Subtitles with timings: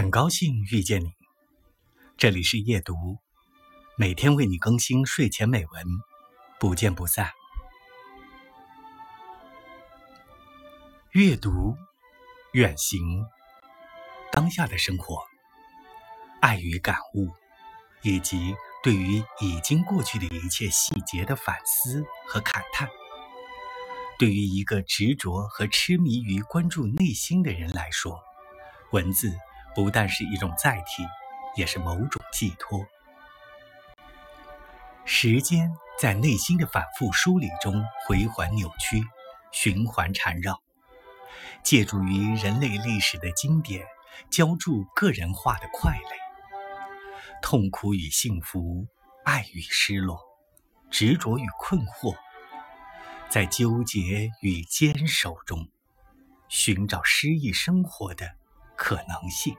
[0.00, 1.12] 很高兴遇见你，
[2.16, 3.18] 这里是夜读，
[3.98, 5.84] 每天为你更新睡前美文，
[6.58, 7.30] 不见不散。
[11.10, 11.76] 阅读，
[12.54, 13.26] 远行，
[14.32, 15.22] 当下的生活，
[16.40, 17.28] 爱与感悟，
[18.00, 22.88] 以及对于已经过去的一切细节的反思和慨叹。
[24.18, 28.18] 对于一个执着和痴迷于关注内心的人来说，
[28.92, 29.36] 文字
[29.74, 31.04] 不但是一种载体，
[31.56, 32.84] 也是某种寄托。
[35.04, 39.02] 时间在内心的反复梳理中回环扭曲，
[39.50, 40.60] 循环缠绕，
[41.62, 43.84] 借助于人类历史的经典，
[44.30, 46.10] 浇筑个人化的快乐，
[47.42, 48.86] 痛苦与幸福，
[49.24, 50.20] 爱与失落，
[50.90, 52.14] 执着与困惑。
[53.28, 55.68] 在纠结与坚守中，
[56.48, 58.36] 寻找诗意生活的
[58.80, 59.54] 可能性。